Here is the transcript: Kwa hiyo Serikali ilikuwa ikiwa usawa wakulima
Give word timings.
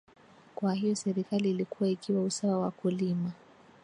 Kwa 0.55 0.73
hiyo 0.73 0.95
Serikali 0.95 1.49
ilikuwa 1.51 1.89
ikiwa 1.89 2.23
usawa 2.23 2.59
wakulima 2.61 3.31